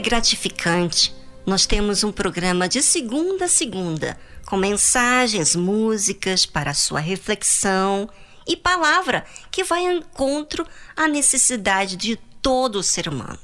[0.00, 1.14] Gratificante.
[1.44, 8.08] Nós temos um programa de segunda a segunda, com mensagens, músicas para sua reflexão
[8.46, 10.66] e palavra que vai ao encontro
[10.96, 13.38] à necessidade de todo ser humano.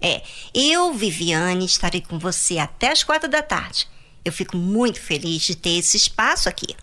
[0.00, 0.22] É,
[0.52, 3.88] eu, Viviane, estarei com você até as quatro da tarde.
[4.24, 6.74] Eu fico muito feliz de ter esse espaço aqui.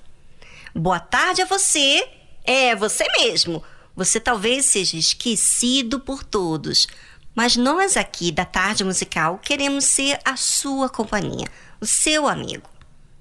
[0.73, 2.07] Boa tarde a você.
[2.43, 3.63] É, você mesmo.
[3.95, 6.87] Você talvez seja esquecido por todos,
[7.35, 11.47] mas nós aqui da Tarde Musical queremos ser a sua companhia,
[11.79, 12.69] o seu amigo.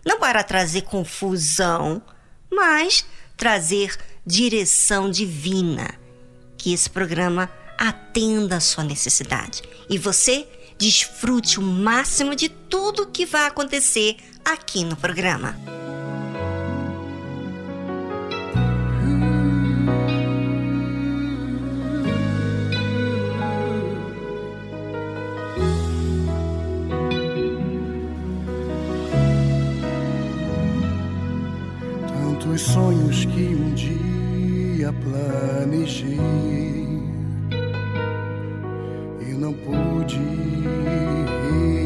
[0.05, 2.03] Não para trazer confusão,
[2.51, 3.05] mas
[3.37, 5.95] trazer direção divina.
[6.57, 10.47] Que esse programa atenda a sua necessidade e você
[10.79, 15.57] desfrute o máximo de tudo que vai acontecer aqui no programa.
[32.51, 36.19] Os sonhos que um dia planejei
[39.21, 40.19] e não pude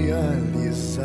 [0.07, 1.05] realizar,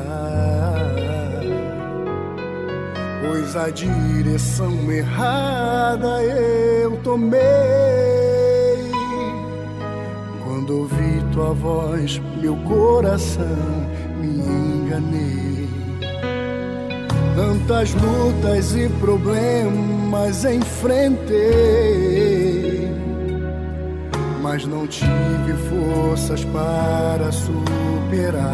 [3.22, 7.40] pois a direção errada eu tomei
[10.44, 13.46] quando ouvi tua voz, meu coração
[14.22, 15.59] me enganei.
[17.36, 21.40] Tantas lutas e problemas enfrentei,
[24.42, 28.50] mas não tive forças para superar.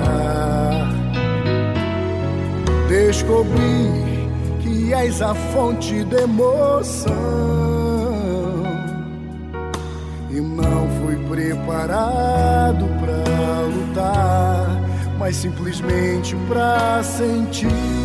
[2.88, 4.06] Descobri
[4.62, 7.14] que és a fonte da emoção
[10.30, 14.68] e não fui preparado para lutar,
[15.18, 18.05] mas simplesmente para sentir.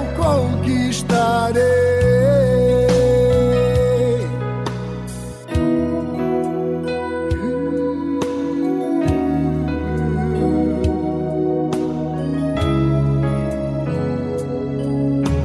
[1.11, 1.61] conquistarei.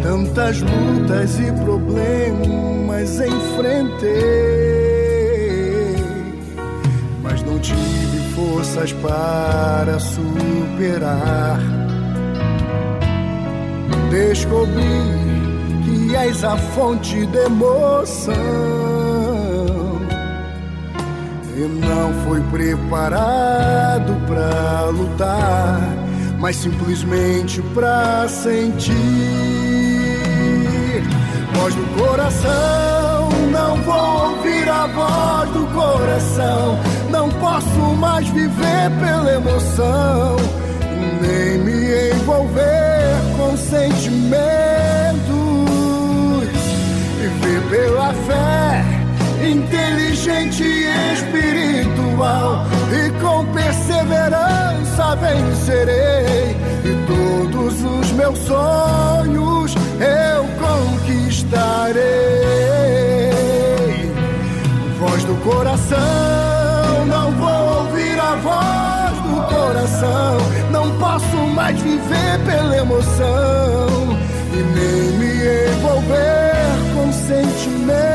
[0.02, 4.06] Tantas lutas e problemas enfrentei,
[7.22, 11.58] mas não tive forças para superar.
[14.10, 15.15] Descobri
[16.16, 18.34] és a fonte da emoção.
[21.54, 25.80] E não fui preparado para lutar,
[26.38, 28.96] mas simplesmente para sentir
[31.54, 33.28] voz do coração.
[33.50, 36.78] Não vou ouvir a voz do coração.
[37.10, 40.36] Não posso mais viver pela emoção,
[41.20, 44.95] nem me envolver com sentimentos.
[47.46, 48.84] Viver pela fé,
[49.40, 56.56] inteligente e espiritual, e com perseverança vencerei.
[56.84, 62.02] E todos os meus sonhos eu conquistarei.
[64.98, 70.38] Voz do coração, não vou ouvir a voz do coração.
[70.72, 74.18] Não posso mais viver pela emoção
[74.52, 76.45] e nem me envolver
[77.26, 78.06] sentimentos.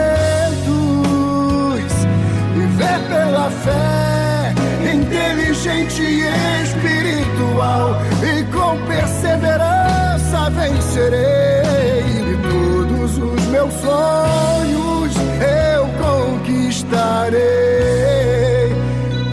[2.56, 4.54] Viver pela fé,
[4.94, 6.24] inteligente e
[6.64, 12.02] espiritual, e com perseverança vencerei.
[12.50, 15.14] Todos os meus sonhos
[15.76, 17.42] eu conquistarei.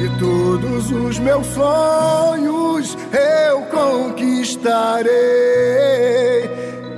[0.03, 5.09] E todos os meus sonhos eu conquistarei.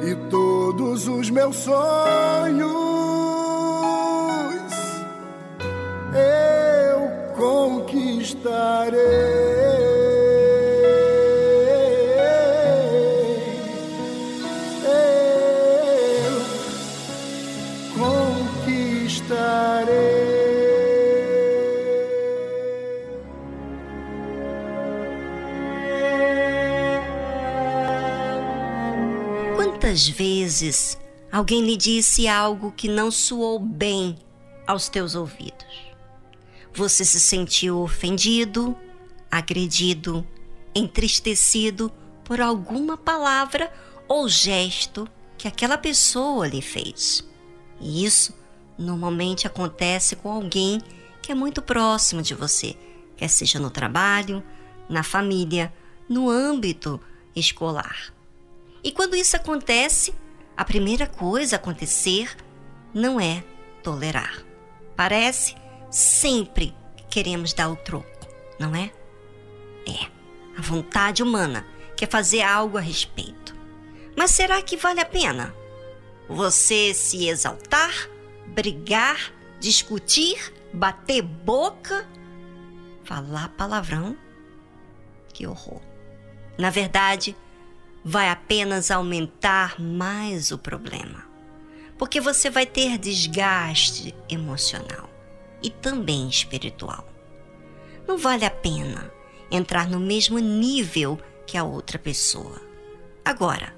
[0.02, 2.69] E todos os meus sonhos
[30.60, 30.98] vezes
[31.32, 34.18] alguém lhe disse algo que não soou bem
[34.66, 35.90] aos teus ouvidos?
[36.72, 38.76] Você se sentiu ofendido,
[39.30, 40.26] agredido,
[40.74, 41.90] entristecido
[42.24, 43.72] por alguma palavra
[44.06, 47.26] ou gesto que aquela pessoa lhe fez.
[47.80, 48.34] E isso
[48.78, 50.80] normalmente acontece com alguém
[51.22, 52.76] que é muito próximo de você,
[53.16, 54.42] quer seja no trabalho,
[54.88, 55.72] na família,
[56.08, 57.00] no âmbito
[57.34, 58.12] escolar.
[58.82, 60.14] E quando isso acontece,
[60.56, 62.36] a primeira coisa a acontecer
[62.92, 63.42] não é
[63.82, 64.44] tolerar.
[64.96, 65.54] Parece
[65.90, 68.28] sempre que queremos dar o troco,
[68.58, 68.92] não é?
[69.86, 70.10] É,
[70.56, 71.66] a vontade humana
[71.96, 73.54] quer fazer algo a respeito.
[74.16, 75.54] Mas será que vale a pena?
[76.28, 77.92] Você se exaltar,
[78.48, 82.08] brigar discutir, bater boca,
[83.04, 84.16] falar palavrão.
[85.32, 85.80] Que horror.
[86.58, 87.36] Na verdade,
[88.04, 91.24] vai apenas aumentar mais o problema.
[91.98, 95.10] Porque você vai ter desgaste emocional
[95.62, 97.06] e também espiritual.
[98.08, 99.12] Não vale a pena
[99.50, 102.60] entrar no mesmo nível que a outra pessoa.
[103.24, 103.74] Agora,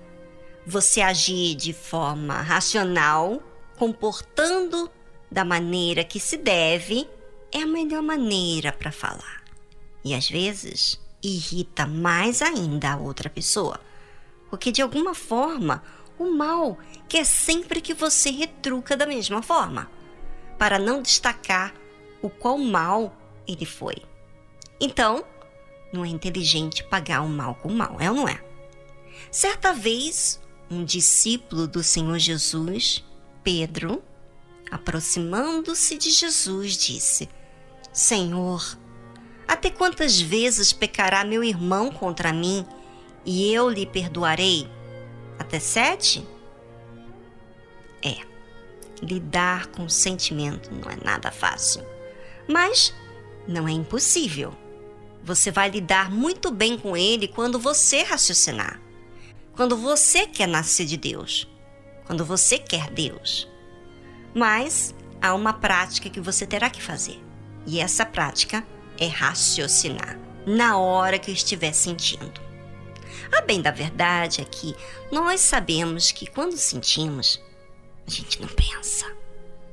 [0.65, 3.43] você agir de forma racional,
[3.77, 4.91] comportando
[5.31, 7.09] da maneira que se deve,
[7.51, 9.43] é a melhor maneira para falar.
[10.05, 13.81] E às vezes irrita mais ainda a outra pessoa,
[14.53, 15.83] porque de alguma forma
[16.19, 16.79] o mal
[17.09, 19.91] quer sempre que você retruca da mesma forma,
[20.59, 21.73] para não destacar
[22.21, 23.17] o qual mal
[23.49, 23.97] ele foi.
[24.79, 25.25] Então,
[25.91, 28.45] não é inteligente pagar o mal com o mal, é ou não é?
[29.31, 30.39] Certa vez,
[30.71, 33.03] um discípulo do Senhor Jesus,
[33.43, 34.03] Pedro,
[34.71, 37.27] aproximando-se de Jesus, disse:
[37.91, 38.77] Senhor,
[39.49, 42.67] até quantas vezes pecará meu irmão contra mim
[43.25, 44.69] e eu lhe perdoarei?
[45.39, 46.27] Até sete?
[48.05, 48.17] É,
[49.03, 51.85] lidar com o sentimento não é nada fácil,
[52.49, 52.95] mas
[53.47, 54.53] não é impossível.
[55.25, 58.81] Você vai lidar muito bem com ele quando você raciocinar.
[59.55, 61.49] Quando você quer nascer de Deus.
[62.07, 63.49] Quando você quer Deus.
[64.35, 67.23] Mas há uma prática que você terá que fazer.
[67.67, 68.67] E essa prática
[68.99, 72.41] é raciocinar na hora que estiver sentindo.
[73.33, 74.77] A bem da verdade é que
[75.11, 77.41] nós sabemos que quando sentimos,
[78.07, 79.07] a gente não pensa.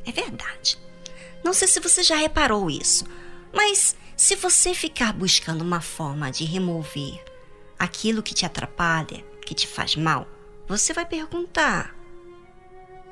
[0.05, 0.79] É verdade.
[1.43, 3.05] Não sei se você já reparou isso,
[3.53, 7.23] mas se você ficar buscando uma forma de remover
[7.77, 10.27] aquilo que te atrapalha, que te faz mal,
[10.67, 11.95] você vai perguntar.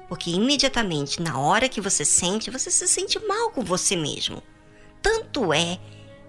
[0.08, 4.42] Porque imediatamente, na hora que você sente, você se sente mal com você mesmo.
[5.02, 5.80] Tanto é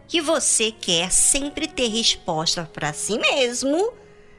[0.09, 3.93] que você quer sempre ter resposta para si mesmo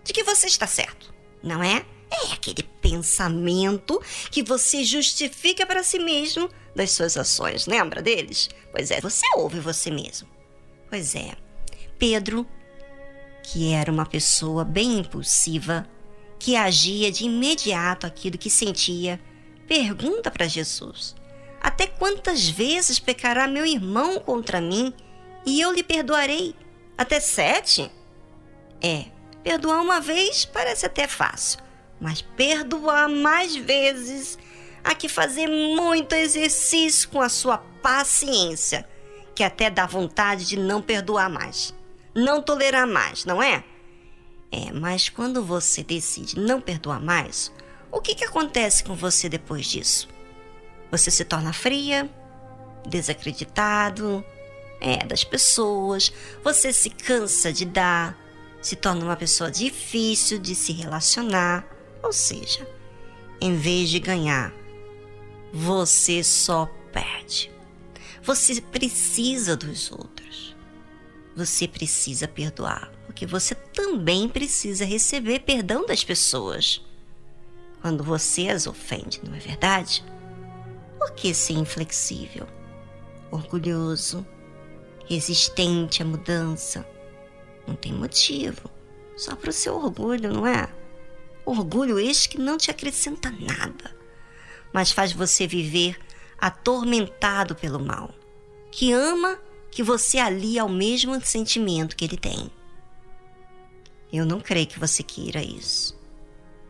[0.09, 1.13] de que você está certo,
[1.43, 1.85] não é?
[2.11, 4.01] É aquele pensamento
[4.31, 7.67] que você justifica para si mesmo das suas ações.
[7.67, 8.49] Lembra deles?
[8.71, 10.27] Pois é, você ouve você mesmo.
[10.89, 11.35] Pois é,
[11.99, 12.47] Pedro,
[13.43, 15.87] que era uma pessoa bem impulsiva,
[16.39, 19.21] que agia de imediato aquilo que sentia,
[19.67, 21.15] pergunta para Jesus:
[21.61, 24.91] Até quantas vezes pecará meu irmão contra mim
[25.45, 26.55] e eu lhe perdoarei?
[26.97, 27.91] Até sete?
[28.81, 31.60] É, perdoar uma vez parece até fácil,
[32.00, 34.38] mas perdoar mais vezes
[34.84, 38.88] há que fazer muito exercício com a sua paciência
[39.36, 41.74] que até dá vontade de não perdoar mais,
[42.13, 43.63] não tolerar mais, não é?
[44.51, 47.51] É, mas quando você decide não perdoar mais,
[47.91, 50.10] o que, que acontece com você depois disso?
[50.91, 52.10] Você se torna fria,
[52.88, 54.24] desacreditado,
[54.81, 56.12] é, das pessoas,
[56.43, 58.17] você se cansa de dar,
[58.61, 61.65] se torna uma pessoa difícil de se relacionar,
[62.03, 62.67] ou seja,
[63.41, 64.53] em vez de ganhar,
[65.53, 67.51] você só perde.
[68.21, 70.55] Você precisa dos outros.
[71.35, 76.81] Você precisa perdoar, porque você também precisa receber perdão das pessoas.
[77.81, 80.03] Quando você as ofende, não é verdade?
[80.97, 82.45] Por que ser inflexível,
[83.31, 84.25] orgulhoso,
[85.07, 86.85] resistente à mudança?
[87.69, 88.67] Não tem motivo,
[89.15, 90.67] só para o seu orgulho, não é?
[91.45, 93.95] Orgulho este que não te acrescenta nada,
[94.73, 95.95] mas faz você viver
[96.39, 98.09] atormentado pelo mal
[98.71, 102.49] que ama que você alia ao mesmo sentimento que ele tem.
[104.11, 105.95] Eu não creio que você queira isso.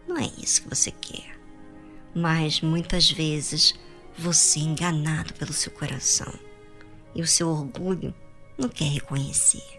[0.05, 1.39] Não é isso que você quer.
[2.13, 3.73] Mas muitas vezes
[4.17, 6.33] você é enganado pelo seu coração
[7.15, 8.13] e o seu orgulho
[8.57, 9.78] não quer reconhecer.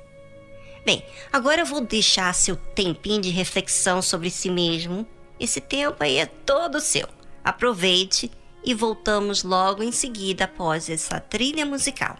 [0.84, 5.06] Bem, agora eu vou deixar seu tempinho de reflexão sobre si mesmo.
[5.38, 7.08] Esse tempo aí é todo seu.
[7.44, 8.30] Aproveite
[8.64, 12.16] e voltamos logo em seguida após essa trilha musical.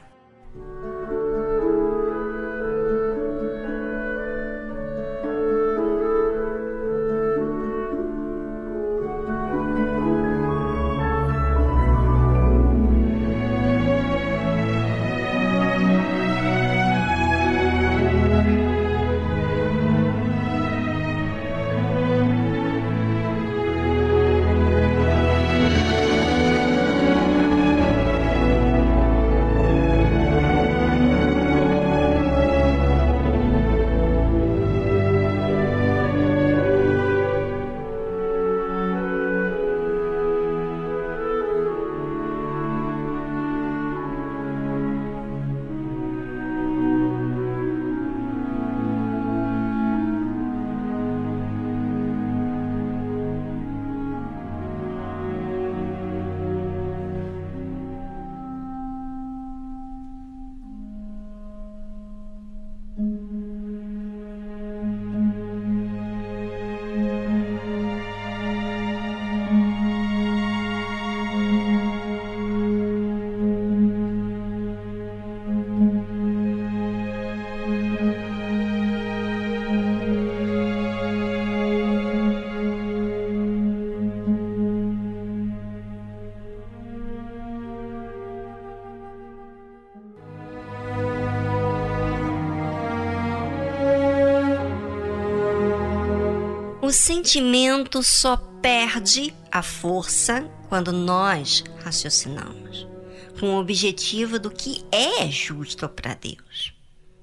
[96.91, 102.85] O sentimento só perde a força quando nós raciocinamos
[103.39, 106.75] com o objetivo do que é justo para Deus.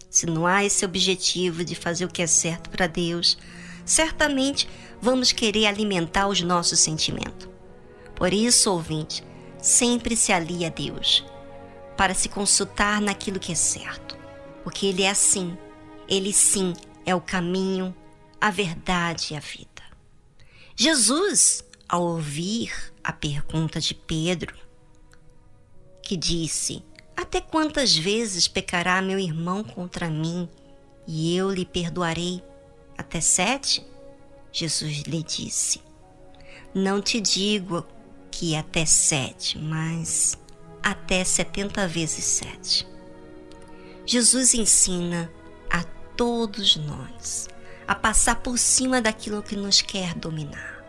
[0.09, 3.37] Se não há esse objetivo de fazer o que é certo para Deus,
[3.83, 4.69] certamente
[5.01, 7.49] vamos querer alimentar os nossos sentimentos.
[8.15, 9.21] Por isso, ouvinte,
[9.61, 11.25] sempre se alie a Deus
[11.97, 14.17] para se consultar naquilo que é certo,
[14.63, 15.57] porque Ele é assim.
[16.07, 16.71] Ele sim
[17.05, 17.93] é o caminho,
[18.39, 19.83] a verdade e a vida.
[20.75, 22.71] Jesus, ao ouvir
[23.03, 24.55] a pergunta de Pedro,
[26.03, 26.83] que disse:
[27.15, 30.47] Até quantas vezes pecará meu irmão contra mim
[31.07, 32.43] e eu lhe perdoarei?
[32.97, 33.85] Até sete?
[34.51, 35.81] Jesus lhe disse:
[36.73, 37.85] Não te digo
[38.29, 40.37] que até sete, mas
[40.83, 42.87] até setenta vezes sete.
[44.05, 45.31] Jesus ensina
[45.69, 45.83] a
[46.15, 47.49] todos nós
[47.87, 50.83] a passar por cima daquilo que nos quer dominar,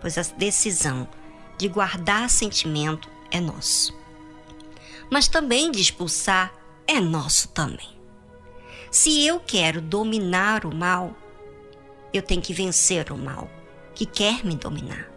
[0.00, 1.08] pois a decisão
[1.58, 3.96] de guardar sentimento é nosso
[5.10, 6.52] mas também de expulsar
[6.86, 7.96] é nosso também.
[8.90, 11.14] Se eu quero dominar o mal,
[12.12, 13.50] eu tenho que vencer o mal
[13.94, 15.10] que quer me dominar.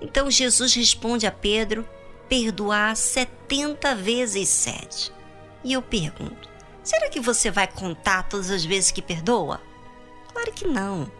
[0.00, 1.88] Então Jesus responde a Pedro:
[2.28, 5.12] perdoar setenta vezes sete.
[5.62, 6.48] E eu pergunto:
[6.82, 9.60] será que você vai contar todas as vezes que perdoa?
[10.34, 11.10] Claro que não.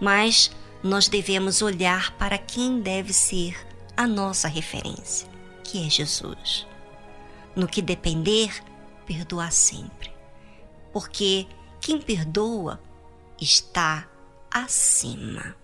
[0.00, 0.50] Mas
[0.82, 3.54] nós devemos olhar para quem deve ser
[3.94, 5.28] a nossa referência,
[5.62, 6.66] que é Jesus.
[7.54, 8.50] No que depender,
[9.06, 10.10] perdoar sempre.
[10.92, 11.46] Porque
[11.78, 12.80] quem perdoa
[13.38, 14.08] está
[14.50, 15.54] acima.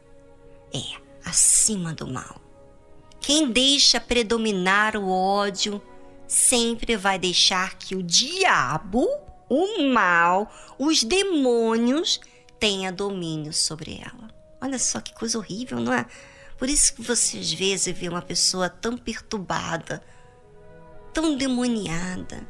[0.72, 2.40] É, acima do mal.
[3.20, 5.82] Quem deixa predominar o ódio
[6.26, 9.08] sempre vai deixar que o diabo,
[9.48, 12.20] o mal, os demônios
[12.58, 14.28] tenha domínio sobre ela.
[14.60, 16.06] Olha só que coisa horrível, não é?
[16.56, 20.02] Por isso que você às vezes vê uma pessoa tão perturbada,
[21.14, 22.46] tão demoniada,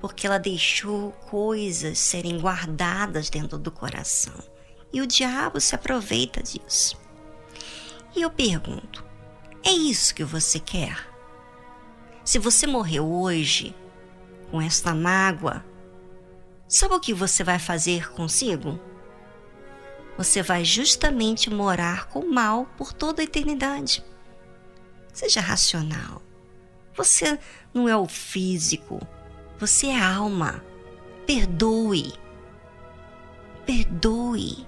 [0.00, 4.34] porque ela deixou coisas serem guardadas dentro do coração.
[4.92, 6.98] E o diabo se aproveita disso.
[8.14, 9.04] E eu pergunto:
[9.64, 11.08] é isso que você quer?
[12.24, 13.74] Se você morreu hoje
[14.50, 15.64] com esta mágoa,
[16.68, 18.89] sabe o que você vai fazer consigo?
[20.20, 24.04] Você vai justamente morar com o mal por toda a eternidade.
[25.14, 26.20] Seja racional.
[26.94, 27.38] Você
[27.72, 29.00] não é o físico,
[29.58, 30.62] você é a alma.
[31.26, 32.12] Perdoe.
[33.64, 34.66] Perdoe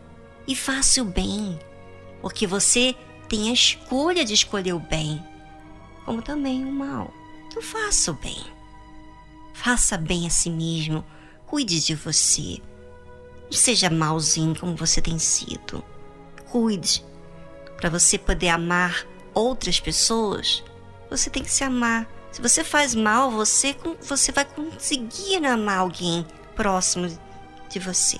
[0.49, 1.59] e faça o bem,
[2.23, 2.97] porque você
[3.29, 5.23] tem a escolha de escolher o bem,
[6.07, 7.13] como também o mal.
[7.49, 8.43] Então faça o bem.
[9.53, 11.05] Faça bem a si mesmo.
[11.45, 12.59] Cuide de você.
[13.53, 15.85] Não seja malzinho como você tem sido.
[16.51, 17.05] Cuide.
[17.77, 20.65] Para você poder amar outras pessoas,
[21.11, 26.27] você tem que se amar se você faz mal, você, você vai conseguir amar alguém
[26.57, 27.07] próximo
[27.69, 28.19] de você.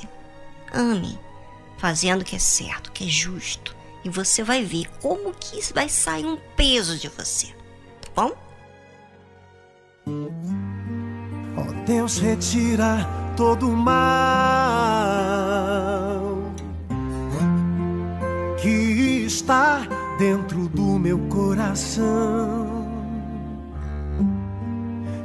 [0.71, 1.19] Ame,
[1.79, 3.75] fazendo o que é certo, o que é justo.
[4.05, 7.47] E você vai ver como que vai sair um peso de você.
[8.03, 8.33] Tá bom?
[11.57, 13.93] oh, Deus, retira todo o mal
[18.57, 19.83] que está
[20.17, 22.87] dentro do meu coração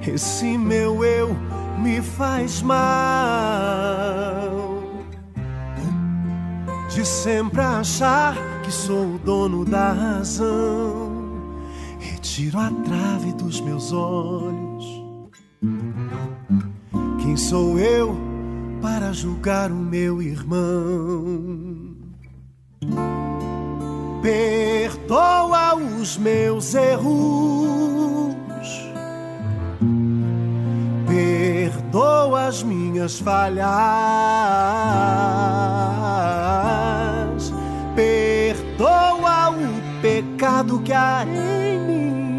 [0.02, 1.36] esse meu eu
[1.78, 2.80] me faz mal.
[6.90, 11.12] De sempre achar que sou o dono da razão.
[12.00, 14.67] Retiro a trave dos meus olhos.
[17.28, 18.16] Quem sou eu
[18.82, 21.94] para julgar o meu irmão?
[24.22, 28.38] Perdoa os meus erros
[31.08, 33.68] perdoa as minhas falhas,
[37.94, 42.37] perdoa o pecado que há em mim.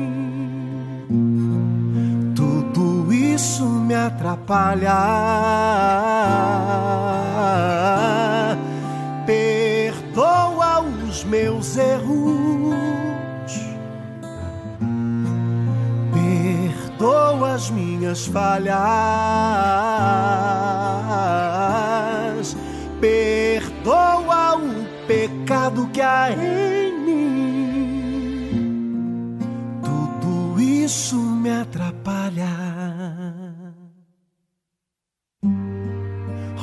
[3.38, 4.98] Isso me atrapalha.
[9.24, 12.74] Perdoa os meus erros
[16.98, 18.76] perdoa as minhas falhas,
[23.00, 26.87] perdoa o pecado que há em
[30.88, 32.48] isso me atrapalha.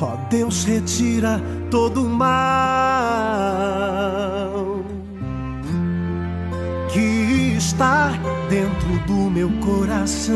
[0.00, 2.34] Ó oh, Deus, retira todo o mal
[6.92, 8.10] que está
[8.50, 10.34] dentro do meu coração.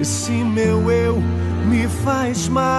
[0.00, 1.20] Esse meu eu
[1.68, 2.70] me faz mal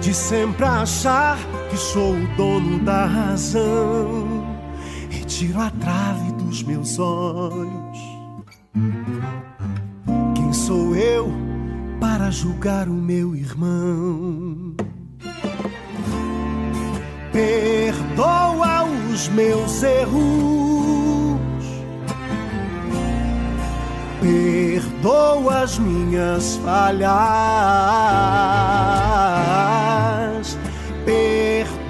[0.00, 1.36] de sempre achar
[1.74, 4.46] que sou o dono da razão
[5.10, 7.98] e tiro a trave dos meus olhos.
[10.36, 11.32] Quem sou eu
[12.00, 14.76] para julgar o meu irmão?
[17.32, 21.40] Perdoa os meus erros.
[24.20, 27.10] Perdoa as minhas falhas.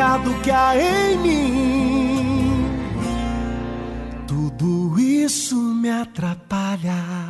[0.00, 2.64] pecado que há em mim.
[4.26, 7.29] Tudo isso me atrapalha.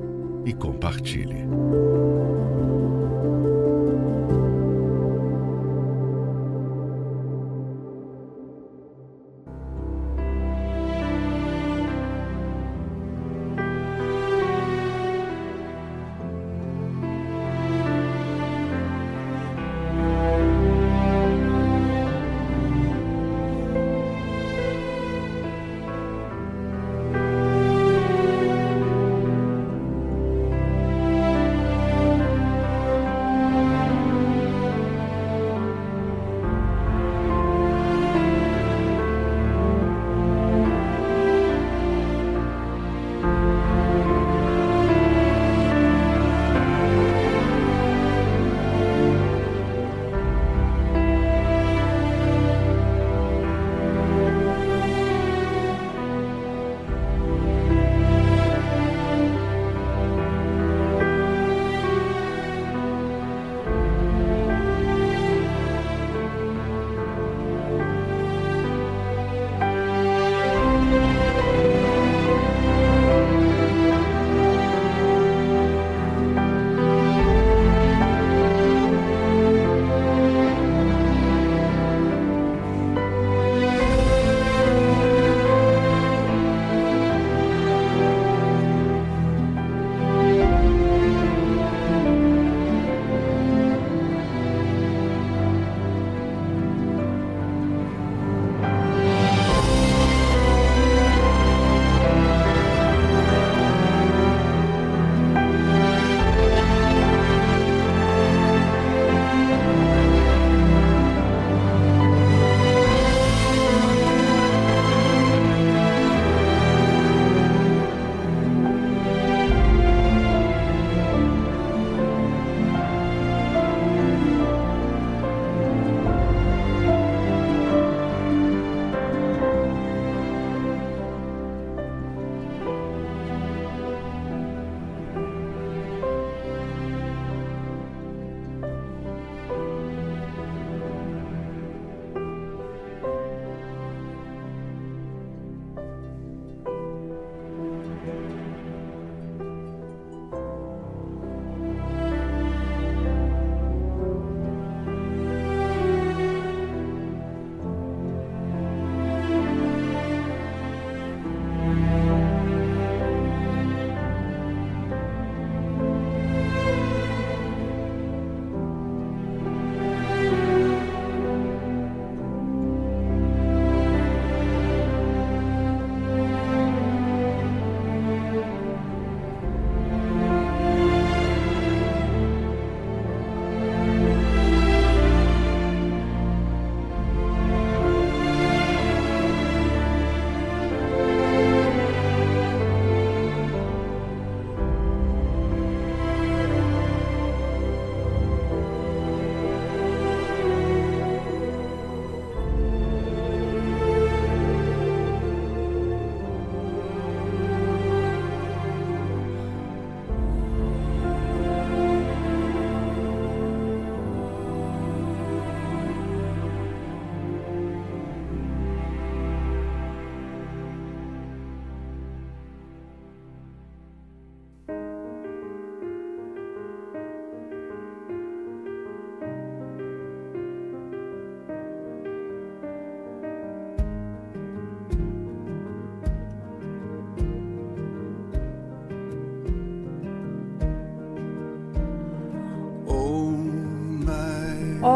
[0.45, 1.47] e compartilhe.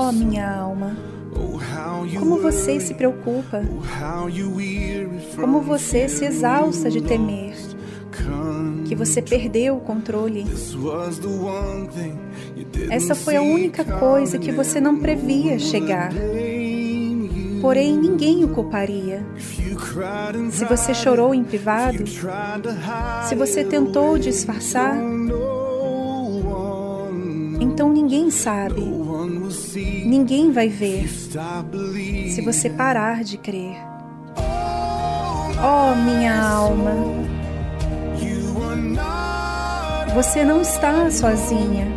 [0.08, 0.96] Oh, minha alma,
[2.20, 3.64] como você se preocupa,
[5.36, 7.56] como você se exausta de temer,
[8.86, 10.46] que você perdeu o controle.
[12.92, 16.12] Essa foi a única coisa que você não previa chegar.
[17.60, 19.26] Porém, ninguém o culparia.
[20.52, 22.04] Se você chorou em privado,
[23.28, 24.96] se você tentou disfarçar,
[27.60, 28.82] então ninguém sabe,
[29.76, 33.76] ninguém vai ver se você parar de crer.
[35.58, 36.92] Oh, minha alma,
[40.14, 41.88] você não está sozinha.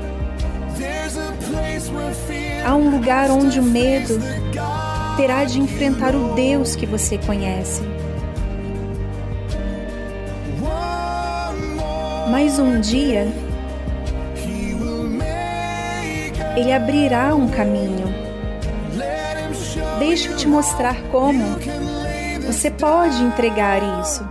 [2.64, 4.18] Há um lugar onde o medo
[5.16, 7.82] terá de enfrentar o Deus que você conhece.
[12.30, 13.26] Mas um dia,
[16.58, 18.12] Ele abrirá um caminho.
[20.00, 21.44] Deixa eu te mostrar como
[22.44, 24.28] você pode entregar isso.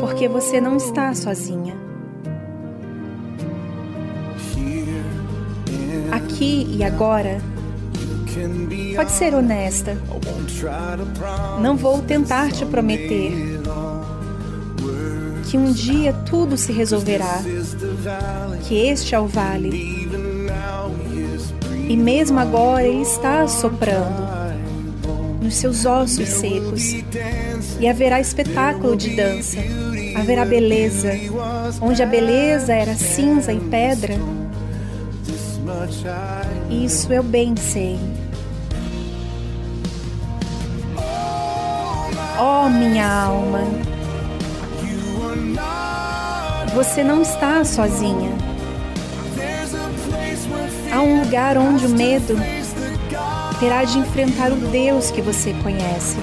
[0.00, 1.76] Porque você não está sozinha.
[6.10, 7.38] Aqui e agora,
[8.96, 9.94] pode ser honesta.
[11.60, 13.57] Não vou tentar te prometer
[15.48, 17.42] que um dia tudo se resolverá,
[18.64, 20.06] que este é o vale.
[21.88, 24.28] E mesmo agora ele está soprando
[25.40, 26.96] nos seus ossos secos,
[27.80, 29.58] e haverá espetáculo de dança,
[30.16, 31.12] haverá beleza,
[31.80, 34.16] onde a beleza era cinza e pedra.
[36.68, 37.98] Isso eu bem sei.
[42.38, 43.62] Oh, minha alma,
[46.78, 48.30] você não está sozinha.
[50.92, 52.36] Há um lugar onde o medo
[53.58, 56.16] terá de enfrentar o Deus que você conhece.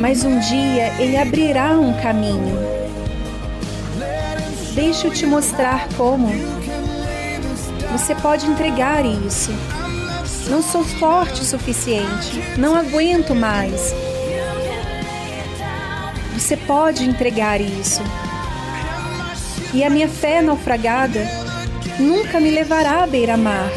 [0.00, 2.58] Mas um dia ele abrirá um caminho.
[4.74, 6.26] Deixa eu te mostrar como.
[7.92, 9.52] Você pode entregar isso.
[10.52, 12.38] Não sou forte o suficiente.
[12.58, 13.94] Não aguento mais.
[16.34, 18.02] Você pode entregar isso.
[19.72, 21.26] E a minha fé naufragada
[21.98, 23.70] nunca me levará à beira-mar.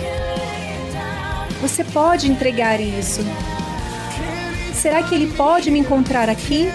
[1.61, 3.21] Você pode entregar isso.
[4.73, 6.67] Será que ele pode me encontrar aqui?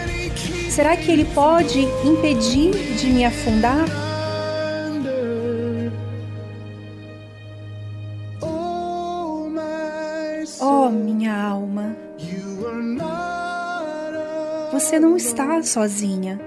[0.71, 3.85] Será que ele pode impedir de me afundar?
[10.91, 11.97] Minha alma,
[14.73, 16.41] você não está sozinha.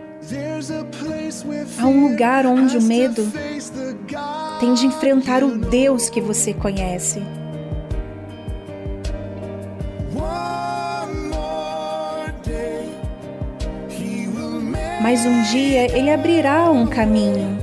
[1.77, 3.29] Há um lugar onde o medo
[4.59, 7.21] tem de enfrentar o Deus que você conhece.
[15.01, 17.57] Mas um dia ele abrirá um caminho.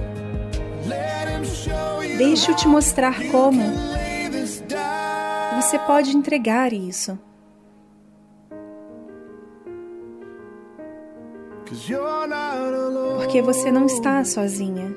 [2.19, 3.90] Deixa eu te mostrar como.
[5.71, 7.17] Você pode entregar isso.
[13.19, 14.93] Porque você não está sozinha.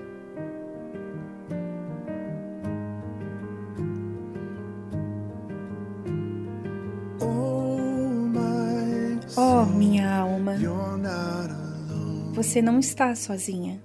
[9.38, 10.56] Oh, minha alma,
[12.34, 13.80] você não está sozinha.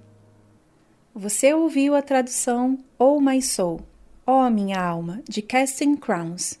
[1.13, 3.39] Você ouviu a tradução Oh My
[4.29, 6.59] Soul, Oh Minha Alma, de Casting Crowns.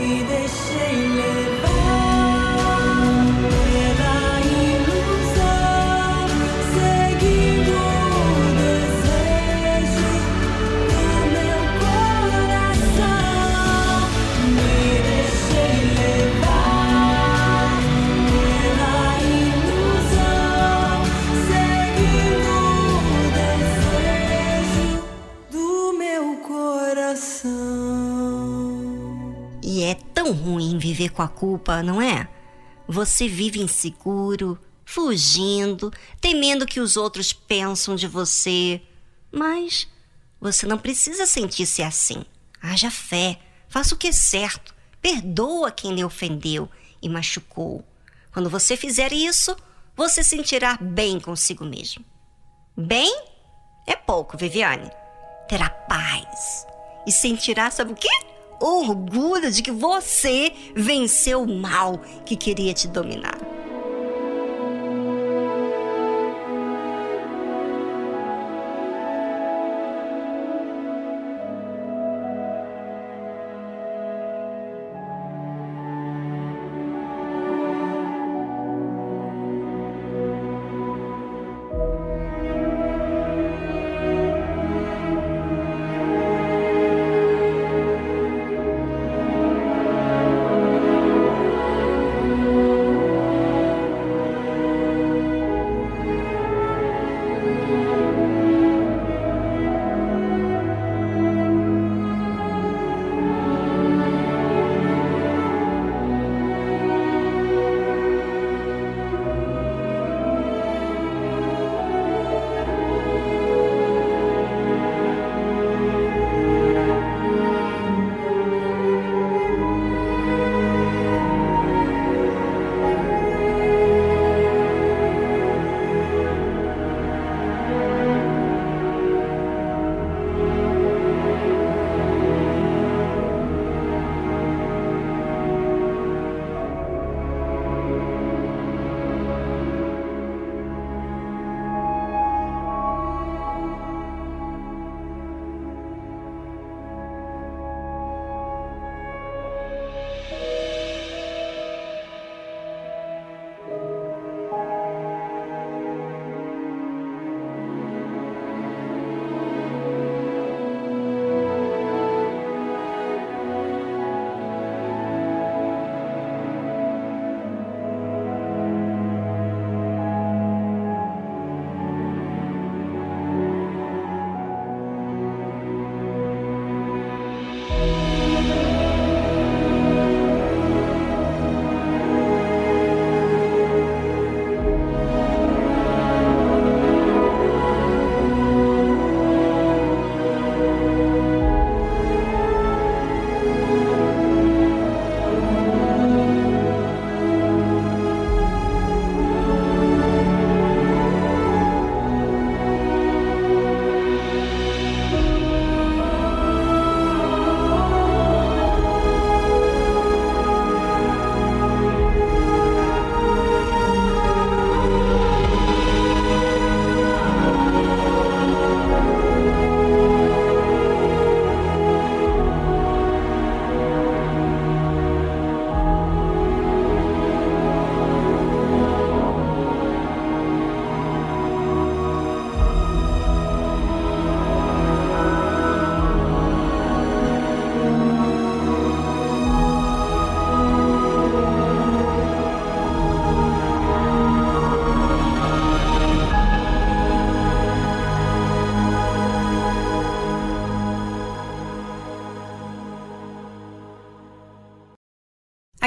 [0.00, 2.09] 你的谁里吧
[31.00, 32.28] viver com a culpa, não é?
[32.86, 35.90] Você vive inseguro, fugindo,
[36.20, 38.82] temendo que os outros pensam de você.
[39.32, 39.88] Mas
[40.40, 42.24] você não precisa sentir-se assim.
[42.60, 43.38] Haja fé,
[43.68, 46.68] faça o que é certo, perdoa quem lhe ofendeu
[47.00, 47.82] e machucou.
[48.32, 49.56] Quando você fizer isso,
[49.96, 52.04] você sentirá bem consigo mesmo.
[52.76, 53.24] Bem
[53.86, 54.90] é pouco, Viviane.
[55.48, 56.66] Terá paz
[57.06, 58.29] e sentirá, sabe o quê?
[58.60, 63.59] Orgulho de que você venceu o mal que queria te dominar.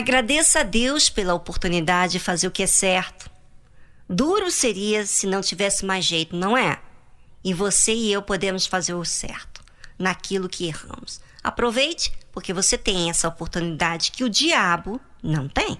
[0.04, 3.32] Agradeça a Deus pela oportunidade de fazer o que é certo.
[4.10, 6.78] Duro seria se não tivesse mais jeito, não é?
[7.42, 9.64] E você e eu podemos fazer o certo
[9.98, 11.22] naquilo que erramos.
[11.42, 15.80] Aproveite, porque você tem essa oportunidade que o diabo não tem.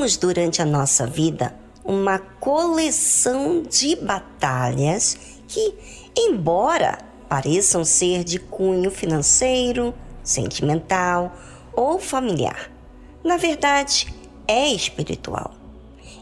[0.00, 5.74] Reunimos durante a nossa vida uma coleção de batalhas que,
[6.16, 6.98] embora
[7.28, 9.92] pareçam ser de cunho financeiro,
[10.24, 11.36] sentimental
[11.74, 12.70] ou familiar,
[13.22, 14.14] na verdade
[14.48, 15.52] é espiritual.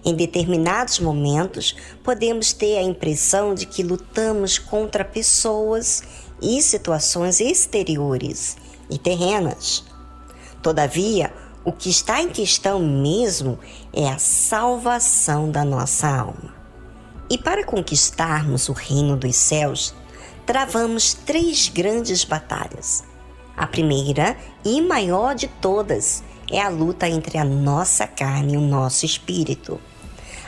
[0.04, 6.02] Em determinados momentos, podemos ter a impressão de que lutamos contra pessoas
[6.42, 8.56] e situações exteriores
[8.90, 9.84] e terrenas.
[10.60, 11.32] Todavia,
[11.68, 13.58] o que está em questão mesmo
[13.92, 16.54] é a salvação da nossa alma.
[17.28, 19.94] E para conquistarmos o reino dos céus,
[20.46, 23.04] travamos três grandes batalhas.
[23.54, 28.62] A primeira e maior de todas é a luta entre a nossa carne e o
[28.62, 29.78] nosso espírito.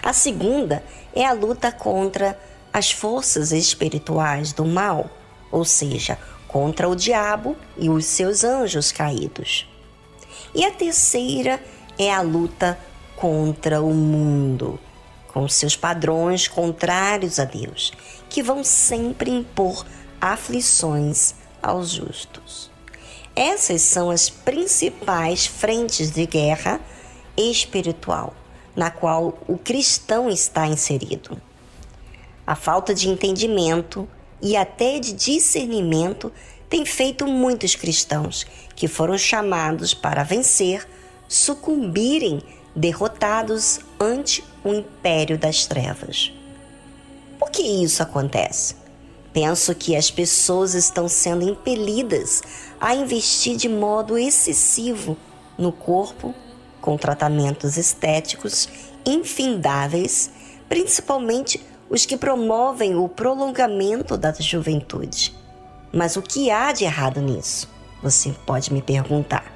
[0.02, 0.82] A segunda
[1.14, 2.40] é a luta contra
[2.72, 5.10] as forças espirituais do mal,
[5.52, 6.16] ou seja,
[6.48, 9.69] contra o diabo e os seus anjos caídos.
[10.54, 11.62] E a terceira
[11.98, 12.78] é a luta
[13.16, 14.78] contra o mundo,
[15.28, 17.92] com seus padrões contrários a Deus,
[18.28, 19.86] que vão sempre impor
[20.20, 22.70] aflições aos justos.
[23.34, 26.80] Essas são as principais frentes de guerra
[27.36, 28.34] espiritual
[28.74, 31.40] na qual o cristão está inserido.
[32.46, 34.08] A falta de entendimento
[34.40, 36.32] e até de discernimento
[36.68, 38.46] tem feito muitos cristãos
[38.80, 40.88] que foram chamados para vencer
[41.28, 42.40] sucumbirem
[42.74, 46.32] derrotados ante o império das trevas.
[47.38, 48.74] Por que isso acontece?
[49.34, 52.42] Penso que as pessoas estão sendo impelidas
[52.80, 55.14] a investir de modo excessivo
[55.58, 56.34] no corpo,
[56.80, 58.66] com tratamentos estéticos
[59.04, 60.30] infindáveis,
[60.70, 65.36] principalmente os que promovem o prolongamento da juventude.
[65.92, 67.68] Mas o que há de errado nisso?
[68.02, 69.52] Você pode me perguntar.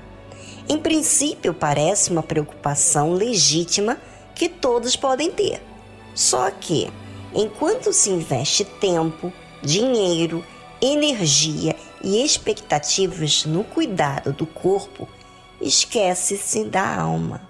[0.69, 3.99] Em princípio, parece uma preocupação legítima
[4.35, 5.63] que todos podem ter.
[6.15, 6.91] Só que,
[7.35, 9.33] enquanto se investe tempo,
[9.63, 10.45] dinheiro,
[10.81, 15.09] energia e expectativas no cuidado do corpo,
[15.61, 17.49] esquece-se da alma.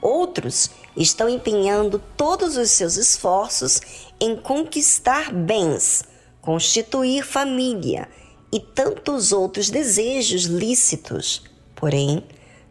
[0.00, 3.80] Outros estão empenhando todos os seus esforços
[4.18, 6.04] em conquistar bens,
[6.40, 8.08] constituir família
[8.52, 11.42] e tantos outros desejos lícitos
[11.80, 12.22] porém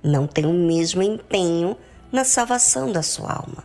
[0.04, 1.76] não tem o mesmo empenho
[2.12, 3.64] na salvação da sua alma.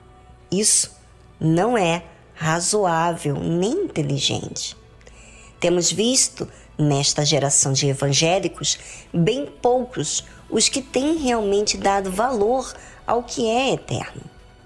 [0.50, 0.90] Isso
[1.38, 2.04] não é
[2.34, 4.74] razoável nem inteligente.
[5.60, 8.78] Temos visto nesta geração de evangélicos
[9.12, 12.72] bem poucos os que têm realmente dado valor
[13.06, 14.22] ao que é eterno.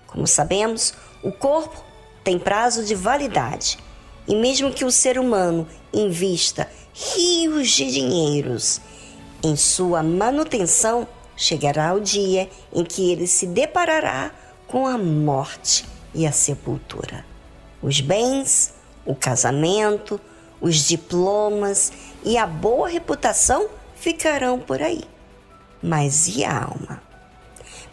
[0.07, 1.85] Como sabemos, o corpo
[2.25, 3.79] tem prazo de validade
[4.27, 6.69] e mesmo que o ser humano invista
[6.99, 8.81] rios de dinheiros
[9.43, 14.33] em sua manutenção, chegará o dia em que ele se deparará
[14.67, 17.25] com a morte e a sepultura.
[17.81, 18.75] Os bens,
[19.07, 20.21] o casamento,
[20.61, 21.93] os diplomas
[22.25, 25.05] e a boa reputação ficarão por aí.
[25.81, 27.01] Mas e a alma?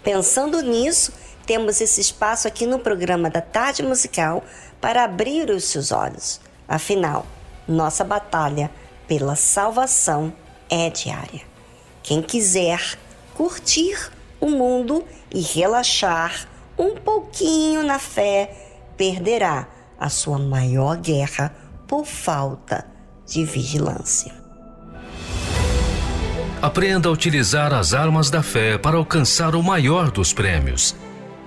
[0.04, 1.14] Pensando nisso,
[1.46, 4.44] temos esse espaço aqui no programa da Tarde Musical
[4.82, 6.42] para abrir os seus olhos.
[6.68, 7.28] Afinal,
[7.68, 8.72] nossa batalha
[9.08, 10.34] pela salvação
[10.70, 11.42] é diária.
[12.04, 12.98] Quem quiser
[13.34, 15.04] curtir o mundo
[15.34, 16.48] e relaxar
[16.78, 18.52] um pouquinho na fé,
[18.98, 19.68] perderá
[20.00, 21.56] a sua maior guerra
[21.88, 22.86] por falta
[23.26, 24.34] de vigilância.
[26.62, 30.96] Aprenda a utilizar as armas da fé para alcançar o maior dos prêmios,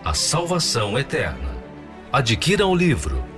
[0.04, 1.56] a salvação eterna.
[2.12, 3.38] Adquira o livro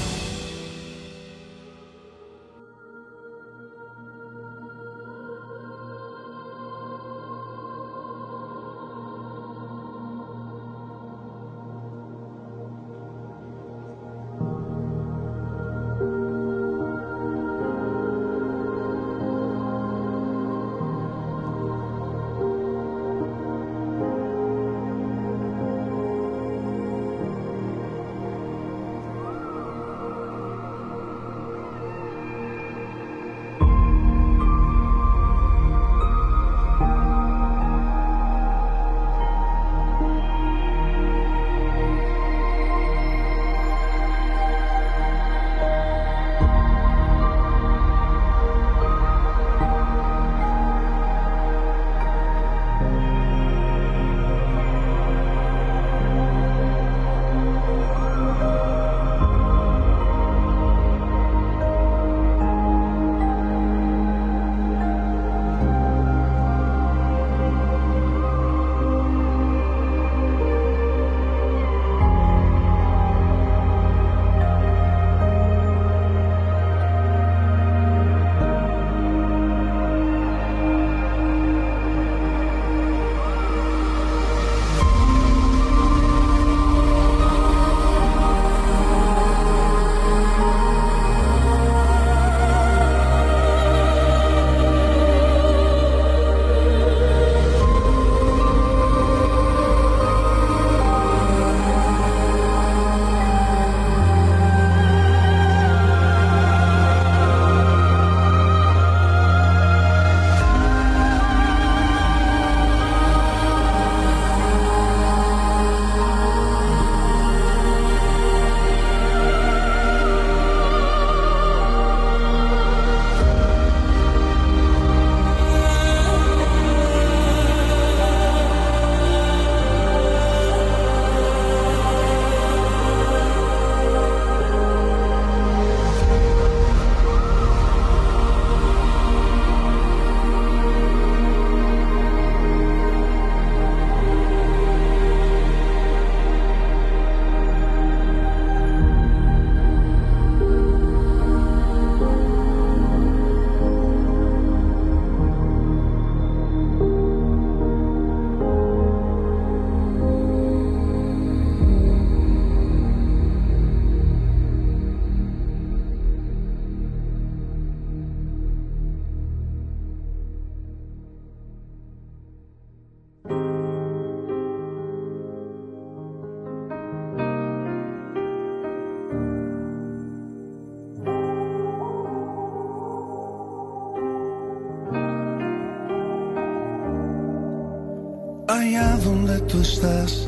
[189.47, 190.27] tú estás,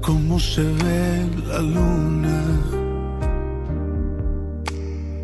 [0.00, 2.40] cómo se ve la luna.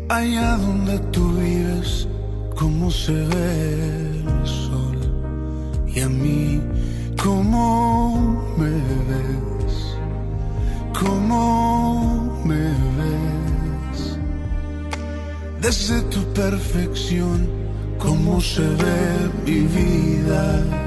[0.09, 2.07] Allá donde tú vives,
[2.55, 4.97] cómo se ve el sol.
[5.87, 6.61] Y a mí,
[7.21, 8.71] cómo me
[9.09, 9.75] ves,
[10.99, 12.63] cómo me
[12.99, 14.17] ves.
[15.61, 17.47] Desde tu perfección,
[17.99, 20.86] cómo se ve mi vida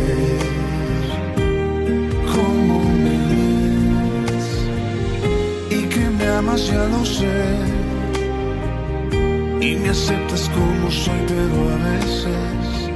[6.57, 7.55] ya lo sé.
[9.61, 12.89] Y me aceptas como soy, pero a veces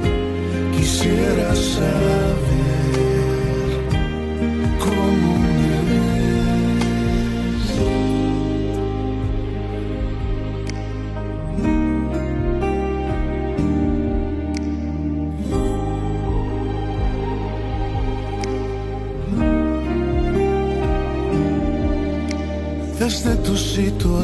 [0.76, 2.75] quisiera saber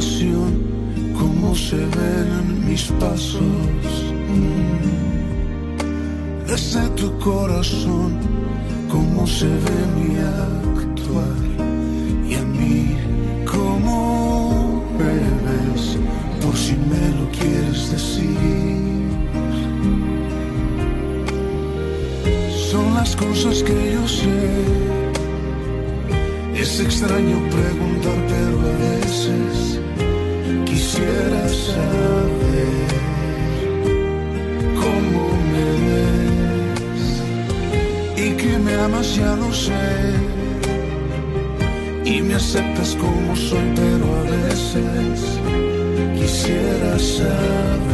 [0.03, 0.53] situación,
[1.19, 3.43] cómo se ven mis pasos.
[6.47, 8.19] Desde tu corazón,
[8.91, 11.39] cómo se ve mi actuar.
[12.29, 12.97] Y a mí,
[13.47, 18.37] cómo me por si me lo quieres decir.
[22.71, 24.93] Son las cosas que yo sé
[26.63, 27.82] es extraño preguntar,
[38.89, 39.73] lo sé.
[42.05, 45.39] Y me aceptas como soy, pero a veces
[46.19, 47.92] quisiera saber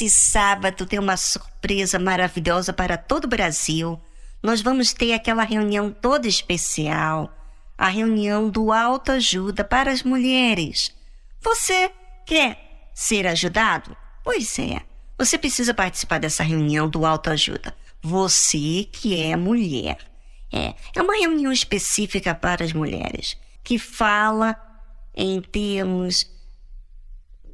[0.00, 4.00] esse sábado tem uma surpresa maravilhosa para todo o Brasil.
[4.42, 7.30] Nós vamos ter aquela reunião toda especial,
[7.76, 10.90] a reunião do autoajuda para as mulheres.
[11.42, 11.90] Você
[12.24, 13.94] quer ser ajudado?
[14.24, 14.80] Pois é,
[15.18, 17.76] você precisa participar dessa reunião do autoajuda.
[18.00, 19.98] Você que é mulher.
[20.50, 24.56] É, é uma reunião específica para as mulheres, que fala
[25.14, 26.26] em termos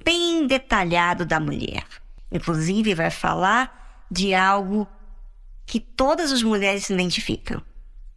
[0.04, 1.84] bem detalhado da mulher.
[2.30, 4.86] Inclusive vai falar de algo
[5.64, 7.62] que todas as mulheres se identificam,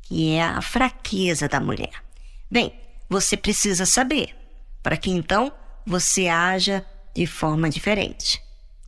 [0.01, 2.03] que é a fraqueza da mulher.
[2.49, 2.79] Bem,
[3.09, 4.35] você precisa saber,
[4.83, 5.51] para que então
[5.85, 8.41] você haja de forma diferente.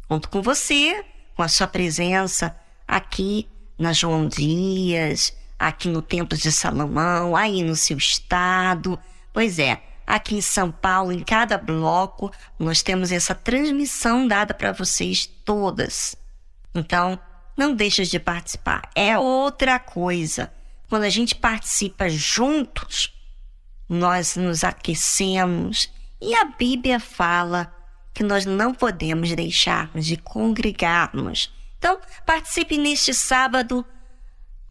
[0.07, 1.03] Conto com você,
[1.35, 2.55] com a sua presença
[2.87, 8.99] aqui na João Dias, aqui no Templo de Salomão, aí no seu estado.
[9.33, 14.71] Pois é, aqui em São Paulo, em cada bloco, nós temos essa transmissão dada para
[14.71, 16.15] vocês todas.
[16.73, 17.19] Então,
[17.57, 18.89] não deixe de participar.
[18.95, 20.51] É outra coisa.
[20.89, 23.13] Quando a gente participa juntos,
[23.87, 25.91] nós nos aquecemos
[26.21, 27.73] e a Bíblia fala
[28.13, 31.53] que nós não podemos deixarmos de congregarmos.
[31.77, 33.85] Então, participe neste sábado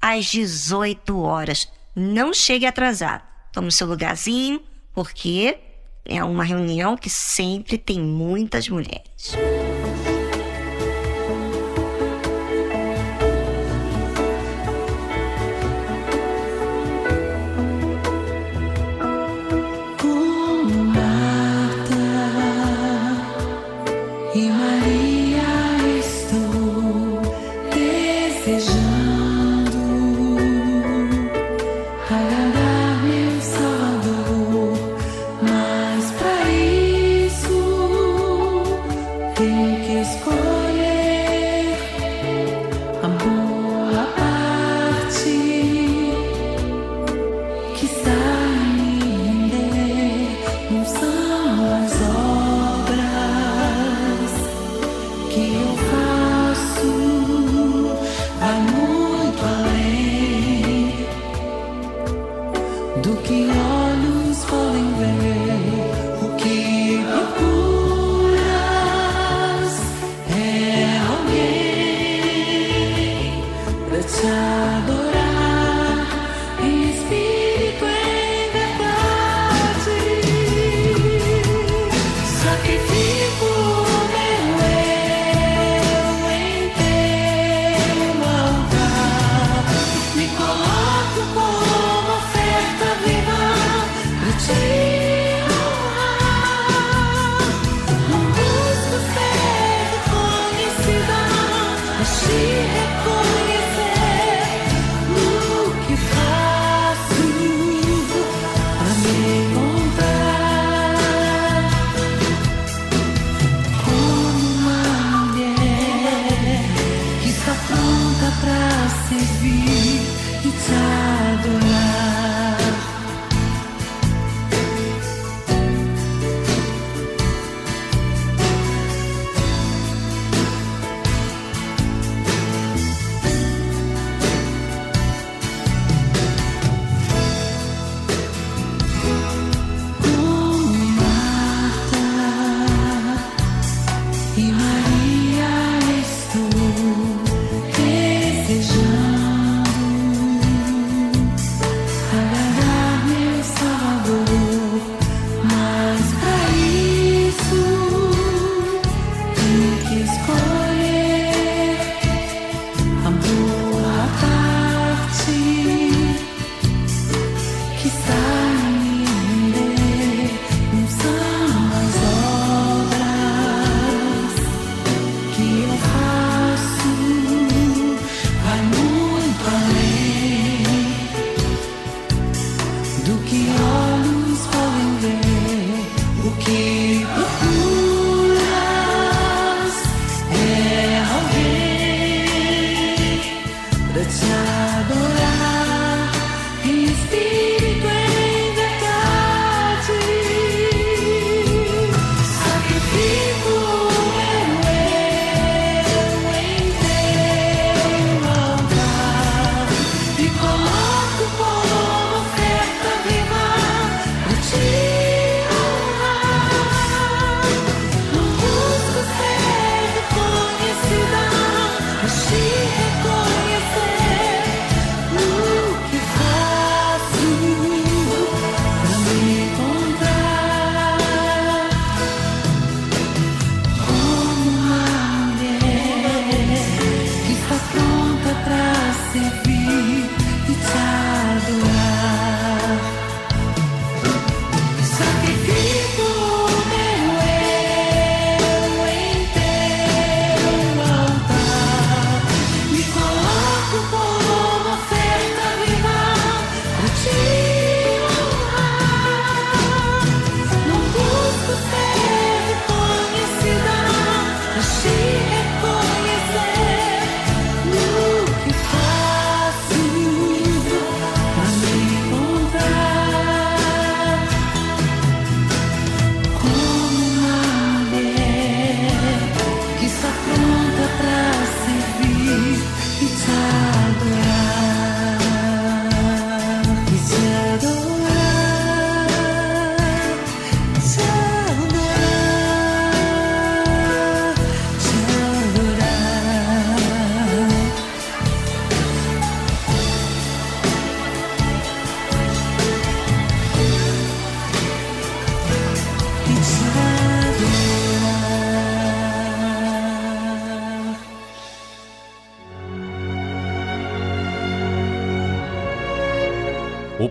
[0.00, 1.68] às 18 horas.
[1.94, 3.22] Não chegue atrasado.
[3.52, 4.62] Tome seu lugarzinho,
[4.94, 5.58] porque
[6.04, 9.36] é uma reunião que sempre tem muitas mulheres.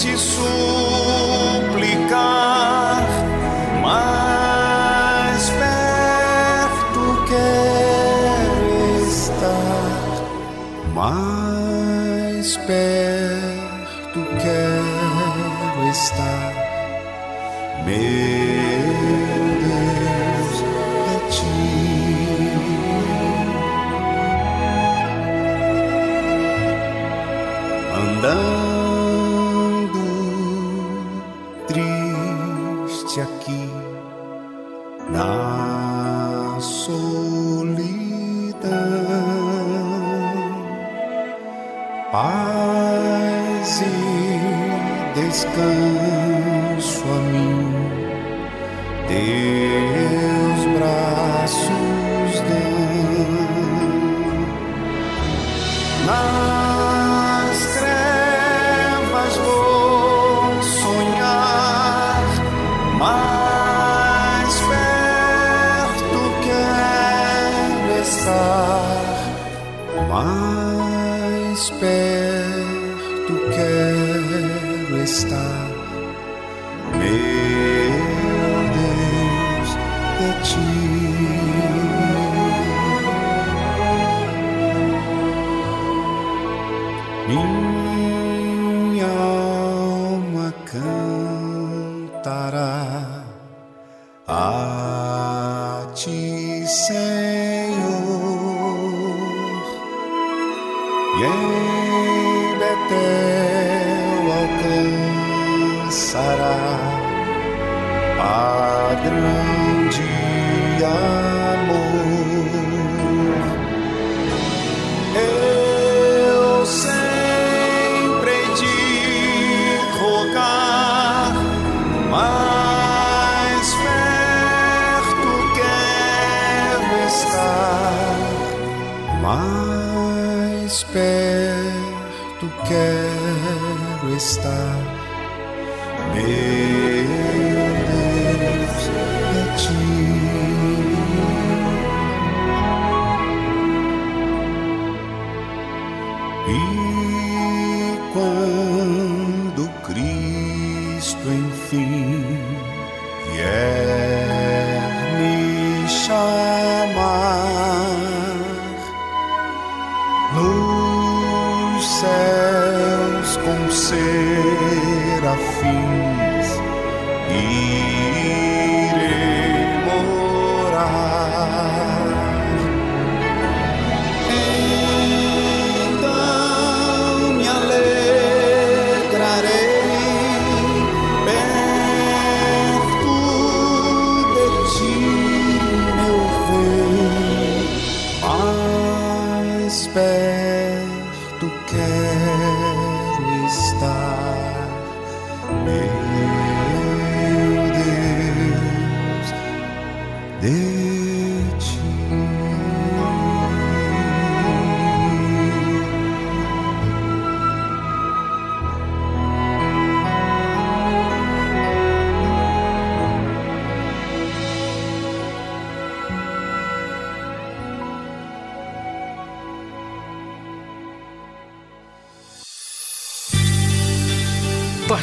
[0.00, 0.49] feitiço.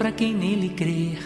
[0.00, 1.18] para quem nele crer.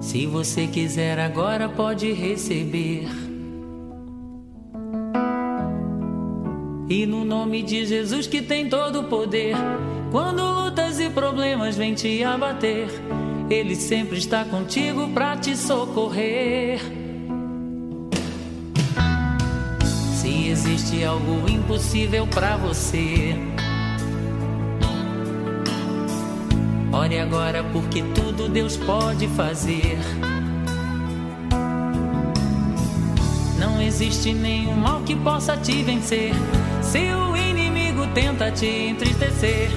[0.00, 3.08] Se você quiser agora, pode receber.
[6.88, 9.56] E no nome de Jesus que tem todo o poder,
[10.12, 12.86] quando lutas e problemas vêm te abater,
[13.50, 16.78] Ele sempre está contigo para te socorrer.
[20.14, 23.49] Se existe algo impossível para você,
[27.10, 29.98] ore agora porque tudo Deus pode fazer.
[33.58, 36.32] Não existe nenhum mal que possa te vencer.
[36.80, 39.70] Se o inimigo tenta te entristecer,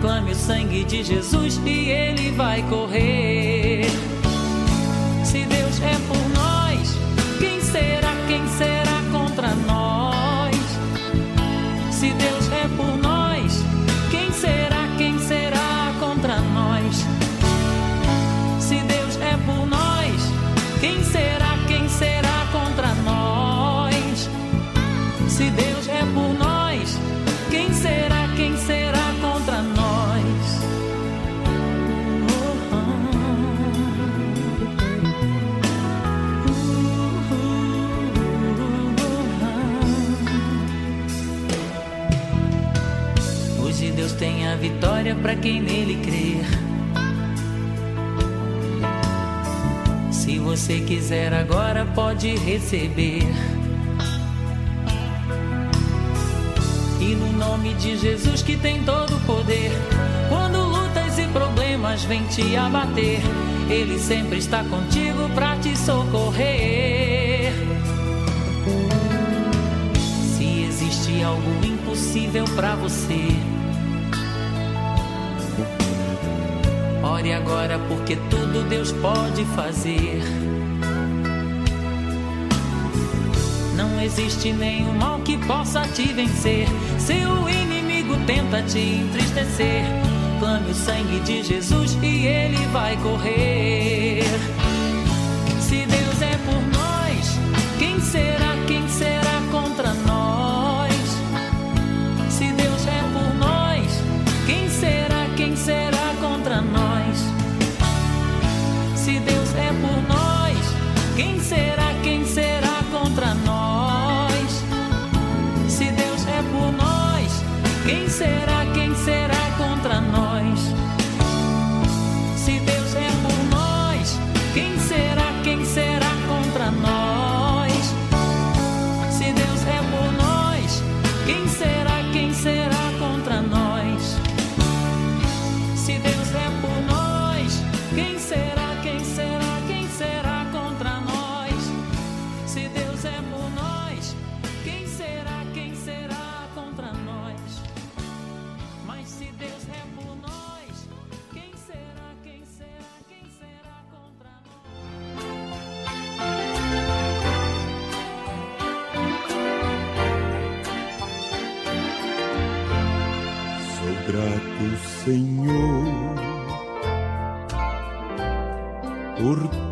[0.00, 3.55] clame o sangue de Jesus e ele vai correr.
[45.06, 46.44] A vitória para quem nele crer.
[50.10, 53.22] Se você quiser agora pode receber.
[57.00, 59.70] E no nome de Jesus que tem todo o poder,
[60.28, 63.20] quando lutas e problemas vêm te abater,
[63.70, 67.52] Ele sempre está contigo para te socorrer.
[70.36, 73.28] Se existe algo impossível para você,
[77.06, 80.22] ore agora porque tudo Deus pode fazer.
[83.76, 86.66] Não existe nenhum mal que possa te vencer.
[86.98, 89.84] Se o inimigo tenta te entristecer,
[90.40, 94.24] clame o sangue de Jesus e ele vai correr.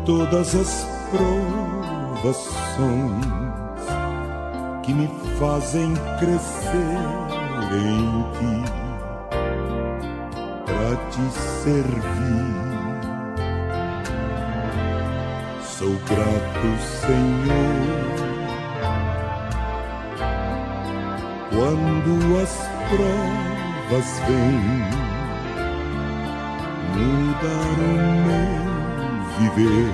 [0.05, 2.45] Todas as provações
[4.83, 5.09] que me
[5.39, 6.99] fazem crescer
[7.73, 8.63] em ti,
[10.65, 11.25] para te
[11.63, 12.55] servir.
[15.63, 16.67] Sou grato,
[17.01, 18.15] Senhor,
[21.49, 22.11] quando
[22.41, 22.53] as
[22.89, 24.85] provas vêm
[26.93, 27.91] mudar o
[28.27, 28.74] meu
[29.39, 29.91] viver,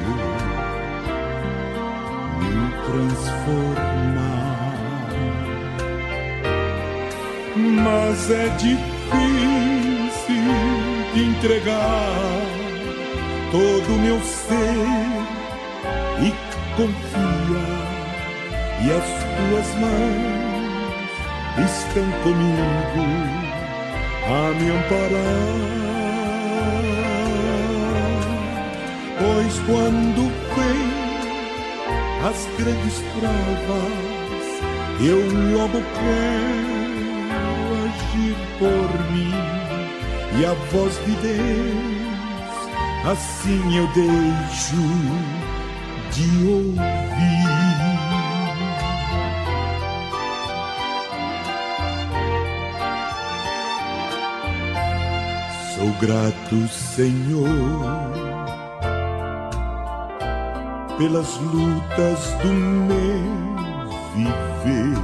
[2.40, 2.54] me
[2.86, 3.92] transformar.
[7.56, 8.92] Mas é difícil
[11.14, 12.62] de entregar
[13.52, 15.12] todo o meu ser
[16.22, 16.32] e
[16.76, 17.88] confiar,
[18.84, 20.52] e as tuas mãos
[21.60, 23.04] estão comigo
[24.28, 25.91] a me amparar.
[29.22, 30.82] Pois quando vem
[32.28, 34.48] as grandes provas,
[35.00, 35.20] eu
[35.56, 36.72] logo quero
[37.86, 39.34] agir por mim
[40.40, 42.58] e a voz de Deus,
[43.12, 44.82] assim eu deixo
[46.12, 46.92] de ouvir.
[55.76, 57.48] Sou grato, Senhor,
[60.98, 63.42] pelas lutas do meu
[64.16, 64.98] viver,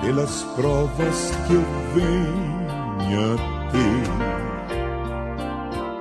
[0.00, 1.64] pelas provas que eu
[1.94, 3.36] venha
[3.70, 4.06] ter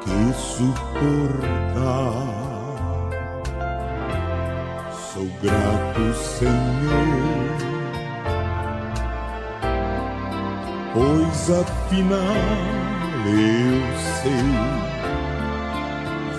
[0.02, 1.36] que suportar.
[5.14, 7.56] Sou grato, Senhor,
[10.94, 12.20] pois afinal
[13.28, 13.82] eu
[14.22, 14.46] sei,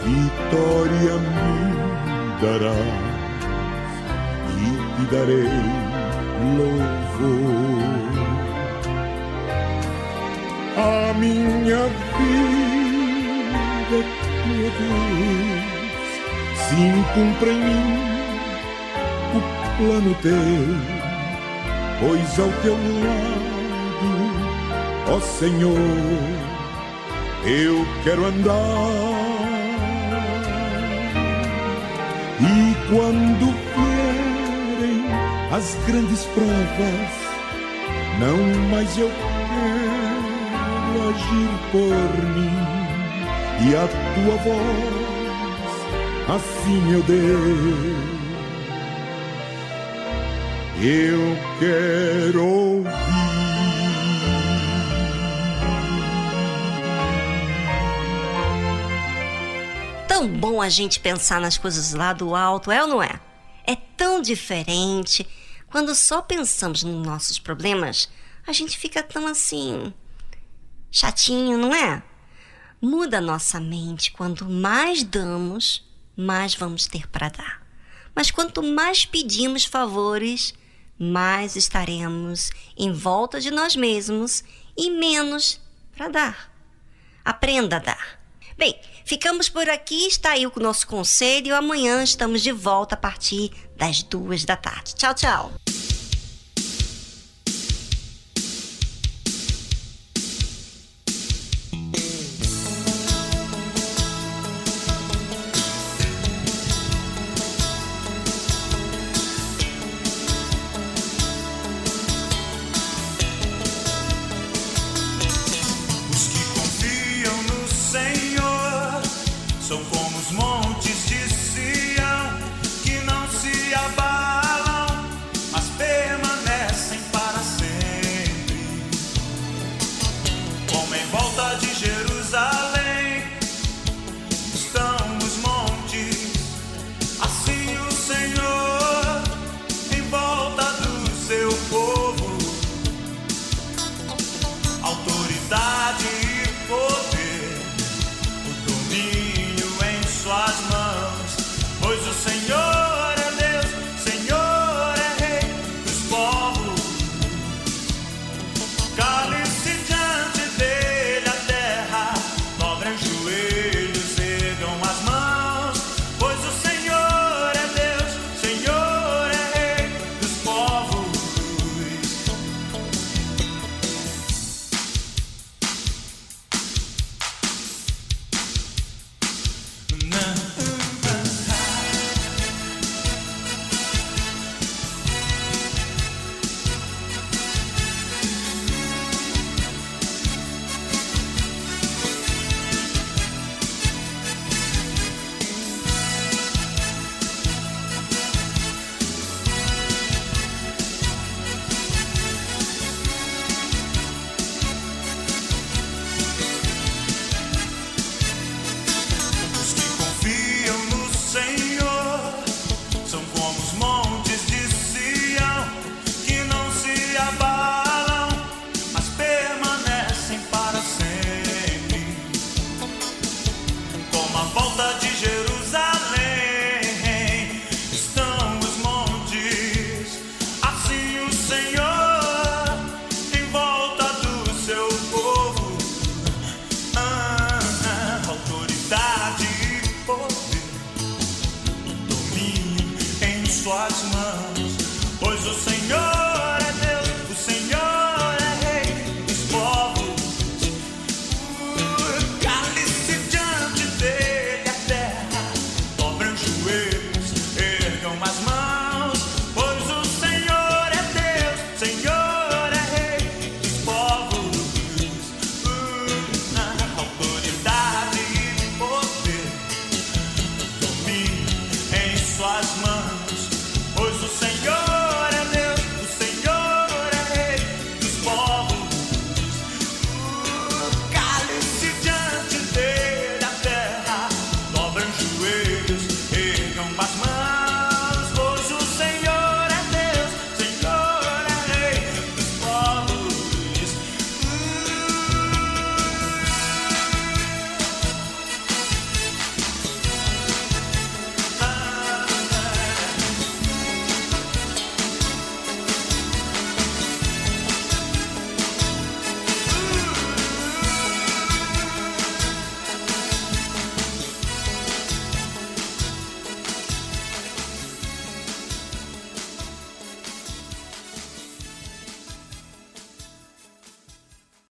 [0.05, 1.76] vitória me
[2.41, 2.77] dará
[4.53, 5.51] e te darei
[6.57, 7.77] louvor.
[10.77, 11.83] A minha
[12.19, 13.99] vida,
[14.47, 16.11] meu Deus,
[16.69, 17.87] sim cumpre em mim
[19.35, 19.41] o
[19.79, 20.77] plano teu,
[22.01, 24.11] pois ao teu lado,
[25.09, 25.79] ó Senhor,
[27.47, 29.16] eu quero andar.
[32.89, 33.55] Quando
[35.53, 37.11] as grandes provas,
[38.21, 38.37] não
[38.71, 42.57] mais eu quero agir por mim
[43.69, 45.75] e a tua voz,
[46.29, 47.97] assim meu Deus,
[50.81, 53.06] eu quero ouvir.
[60.37, 63.21] Bom a gente pensar nas coisas lá do alto, é ou não é?
[63.67, 65.27] É tão diferente.
[65.69, 68.09] Quando só pensamos nos nossos problemas,
[68.47, 69.93] a gente fica tão assim.
[70.91, 72.03] chatinho, não é?
[72.81, 74.13] Muda nossa mente.
[74.13, 75.85] Quanto mais damos,
[76.17, 77.67] mais vamos ter para dar.
[78.15, 80.55] Mas quanto mais pedimos favores,
[80.99, 84.45] mais estaremos em volta de nós mesmos
[84.77, 85.61] e menos
[85.95, 86.53] para dar.
[87.25, 88.21] Aprenda a dar.
[88.57, 90.07] Bem, ficamos por aqui.
[90.07, 91.55] Está aí o nosso conselho.
[91.55, 94.95] Amanhã estamos de volta a partir das duas da tarde.
[94.95, 95.53] Tchau, tchau.